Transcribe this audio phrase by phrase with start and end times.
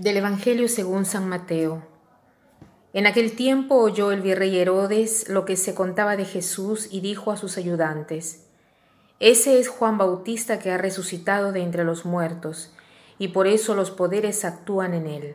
[0.00, 1.82] Del Evangelio según San Mateo.
[2.94, 7.30] En aquel tiempo oyó el virrey Herodes lo que se contaba de Jesús y dijo
[7.30, 8.46] a sus ayudantes,
[9.18, 12.74] Ese es Juan Bautista que ha resucitado de entre los muertos,
[13.18, 15.34] y por eso los poderes actúan en él.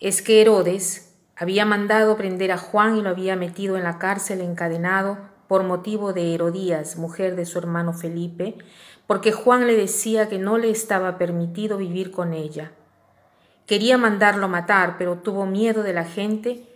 [0.00, 4.40] Es que Herodes había mandado prender a Juan y lo había metido en la cárcel
[4.40, 5.16] encadenado
[5.46, 8.58] por motivo de Herodías, mujer de su hermano Felipe,
[9.06, 12.72] porque Juan le decía que no le estaba permitido vivir con ella.
[13.70, 16.66] Quería mandarlo matar, pero tuvo miedo de la gente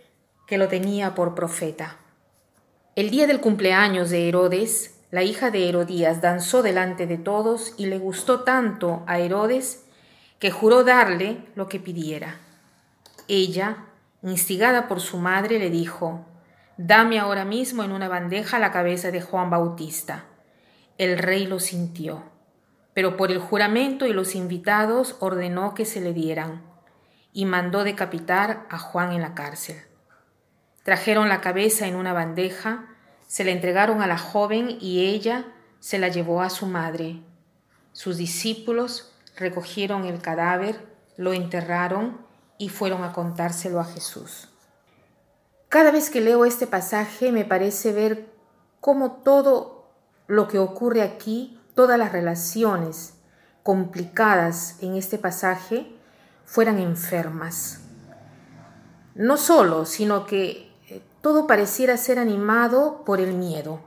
[0.47, 1.97] que lo tenía por profeta.
[2.95, 7.87] El día del cumpleaños de Herodes, la hija de Herodías danzó delante de todos y
[7.87, 9.83] le gustó tanto a Herodes
[10.39, 12.39] que juró darle lo que pidiera.
[13.27, 13.87] Ella,
[14.23, 16.25] instigada por su madre, le dijo,
[16.77, 20.27] Dame ahora mismo en una bandeja la cabeza de Juan Bautista.
[20.97, 22.23] El rey lo sintió,
[22.93, 26.73] pero por el juramento y los invitados ordenó que se le dieran
[27.35, 29.75] y mandó decapitar a Juan en la cárcel.
[30.83, 32.87] Trajeron la cabeza en una bandeja,
[33.27, 35.45] se la entregaron a la joven y ella
[35.81, 37.21] se la llevó a su madre.
[37.91, 40.79] Sus discípulos recogieron el cadáver,
[41.17, 42.25] lo enterraron
[42.57, 44.47] y fueron a contárselo a Jesús.
[45.67, 48.29] Cada vez que leo este pasaje me parece ver
[48.79, 49.91] cómo todo
[50.27, 53.15] lo que ocurre aquí, todas las relaciones
[53.61, 55.94] complicadas en este pasaje,
[56.45, 57.81] fueran enfermas.
[59.15, 63.79] No solo, sino que eh, todo pareciera ser animado por el miedo.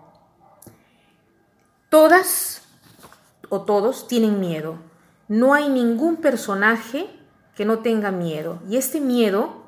[1.89, 2.62] Todas
[3.48, 4.78] o todos tienen miedo.
[5.28, 7.09] No hay ningún personaje
[7.55, 8.61] que no tenga miedo.
[8.69, 9.65] Y este miedo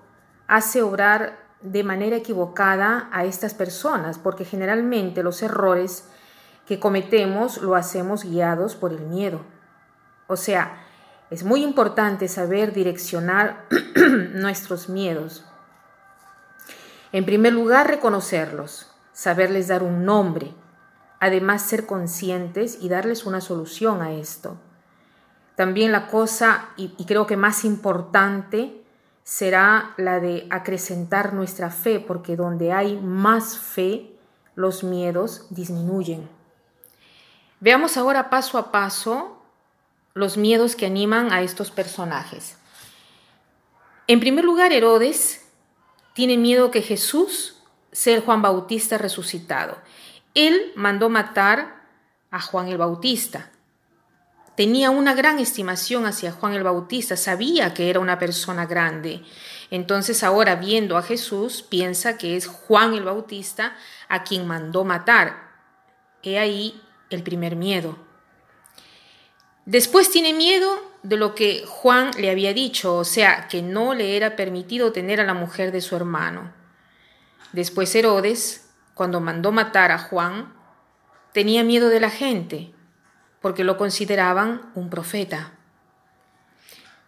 [0.46, 6.04] hace obrar de manera equivocada a estas personas, porque generalmente los errores
[6.66, 9.40] que cometemos lo hacemos guiados por el miedo.
[10.26, 10.84] O sea,
[11.30, 13.66] es muy importante saber direccionar
[14.32, 15.44] nuestros miedos.
[17.12, 20.52] En primer lugar, reconocerlos, saberles dar un nombre,
[21.20, 24.56] además ser conscientes y darles una solución a esto.
[25.54, 28.82] También la cosa, y, creo que más importante,
[29.22, 34.16] será la de acrecentar nuestra fe, porque donde hay más fe,
[34.56, 36.28] los miedos disminuyen.
[37.60, 39.39] Veamos ahora paso a paso
[40.14, 42.56] los miedos que animan a estos personajes.
[44.06, 45.46] En primer lugar, Herodes
[46.14, 47.56] tiene miedo que Jesús
[47.92, 49.78] sea el Juan Bautista resucitado.
[50.34, 51.84] Él mandó matar
[52.30, 53.50] a Juan el Bautista.
[54.56, 59.22] Tenía una gran estimación hacia Juan el Bautista, sabía que era una persona grande.
[59.70, 63.76] Entonces ahora viendo a Jesús, piensa que es Juan el Bautista
[64.08, 65.50] a quien mandó matar.
[66.22, 67.96] He ahí el primer miedo.
[69.64, 74.16] Después tiene miedo de lo que Juan le había dicho, o sea, que no le
[74.16, 76.52] era permitido tener a la mujer de su hermano.
[77.52, 80.52] Después Herodes, cuando mandó matar a Juan,
[81.32, 82.72] tenía miedo de la gente,
[83.40, 85.52] porque lo consideraban un profeta.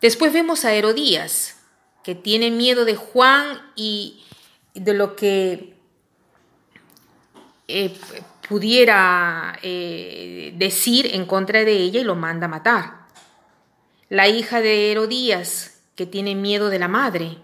[0.00, 1.60] Después vemos a Herodías,
[2.02, 4.24] que tiene miedo de Juan y
[4.74, 5.76] de lo que
[7.68, 7.96] eh,
[8.48, 13.02] pudiera eh, decir en contra de ella y lo manda a matar.
[14.08, 17.38] La hija de Herodías, que tiene miedo de la madre,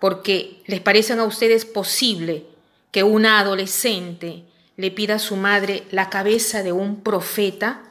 [0.00, 2.46] porque les parecen a ustedes posible
[2.90, 4.44] que una adolescente
[4.76, 7.82] le pida a su madre la cabeza de un profeta.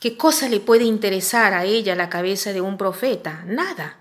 [0.00, 3.44] ¿Qué cosa le puede interesar a ella la cabeza de un profeta?
[3.46, 3.98] Nada.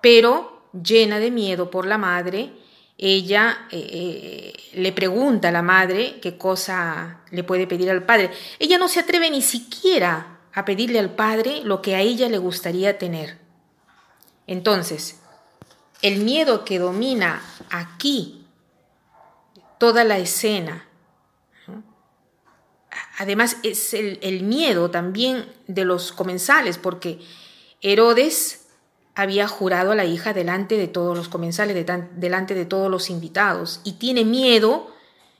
[0.00, 2.52] Pero, llena de miedo por la madre,
[2.98, 8.30] ella eh, eh, le pregunta a la madre qué cosa le puede pedir al padre.
[8.58, 12.38] Ella no se atreve ni siquiera a pedirle al padre lo que a ella le
[12.38, 13.38] gustaría tener.
[14.46, 15.20] Entonces,
[16.02, 18.46] el miedo que domina aquí
[19.78, 20.86] toda la escena,
[23.18, 27.20] además es el, el miedo también de los comensales, porque
[27.80, 28.61] Herodes
[29.14, 31.86] había jurado a la hija delante de todos los comensales,
[32.16, 34.90] delante de todos los invitados, y tiene miedo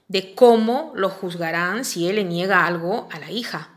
[0.09, 3.71] de cómo lo juzgarán si él le niega algo a la hija.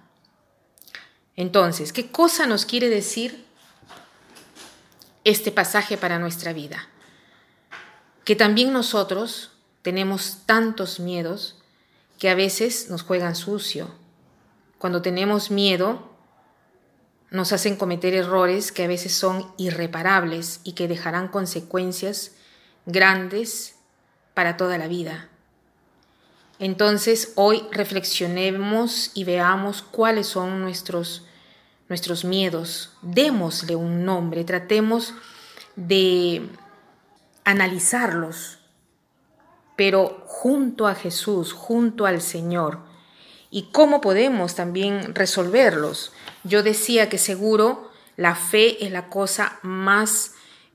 [1.38, 3.46] Entonces, ¿qué cosa nos quiere decir
[5.24, 6.90] este pasaje para nuestra vida?
[8.26, 9.52] Que también nosotros
[9.82, 11.56] tenemos tantos miedos
[12.20, 13.94] que a veces nos juegan sucio.
[14.78, 16.15] Cuando tenemos miedo,
[17.36, 22.32] nos hacen cometer errores que a veces son irreparables y que dejarán consecuencias
[22.86, 23.76] grandes
[24.34, 25.30] para toda la vida.
[26.60, 31.26] Entonces hoy reflexionemos y veamos cuáles son nuestros,
[31.90, 35.14] nuestros miedos, démosle un nombre, tratemos
[35.76, 36.48] de
[37.44, 38.60] analizarlos,
[39.76, 42.80] pero junto a Jesús, junto al Señor.
[43.56, 46.12] ¿Y cómo podemos también resolverlos?
[46.44, 50.34] Yo decía que seguro la fe es la cosa más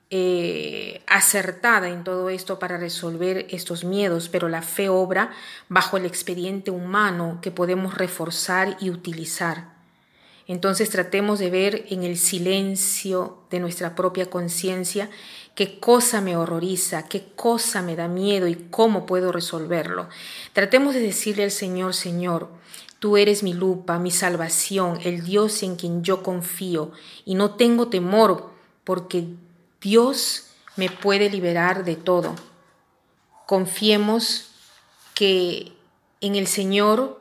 [0.09, 5.29] eh, acertada en todo esto para resolver estos miedos, pero la fe obra
[5.69, 9.70] bajo el expediente humano que podemos reforzar y utilizar.
[10.51, 15.09] Entonces tratemos de ver en el silencio de nuestra propia conciencia
[15.55, 20.09] qué cosa me horroriza, qué cosa me da miedo y cómo puedo resolverlo.
[20.51, 22.49] Tratemos de decirle al Señor, Señor,
[22.99, 26.91] Tú eres mi lupa, mi salvación, el Dios en quien yo confío,
[27.25, 28.51] y no tengo temor
[28.83, 29.25] porque
[29.81, 32.35] Dios me puede liberar de todo.
[33.47, 34.51] Confiemos
[35.15, 35.71] que
[36.19, 37.19] en el Señor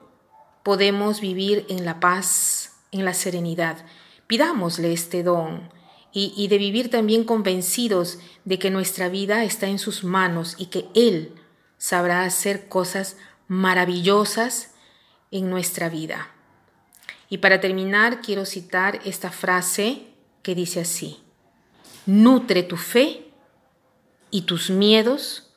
[0.62, 3.84] podemos vivir en la paz, en la serenidad.
[4.26, 5.70] Pidámosle este don
[6.12, 10.88] y, de vivir también convencidos de que nuestra vida está en sus manos y que
[10.94, 11.34] Él
[11.78, 13.16] sabrá hacer cosas
[13.46, 14.72] maravillosas
[15.30, 16.30] en nuestra vida.
[17.28, 20.08] Y para terminar, quiero citar esta frase
[20.42, 21.22] que dice así.
[22.06, 23.30] Nutre tu fe
[24.32, 25.52] y tus miedos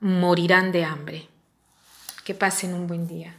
[0.00, 1.28] morirán de hambre.
[2.24, 3.36] Que pasen un buen día.